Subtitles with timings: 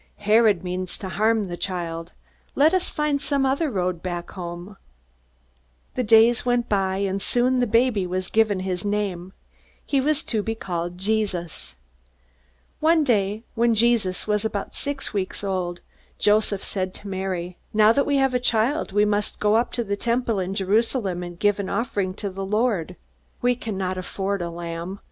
[0.17, 2.13] "Herod means to harm the child.
[2.55, 4.77] Let us find some other road back home."
[5.93, 9.31] The days went by, and soon the baby was given his name.
[9.85, 11.75] He was to be called Jesus.
[12.79, 15.81] One day, when Jesus was about six weeks old,
[16.17, 19.83] Joseph said to Mary: "Now that we have a child, we must go up to
[19.83, 22.95] the Temple in Jerusalem and give an offering to the Lord.
[23.43, 24.99] We cannot afford a lamb.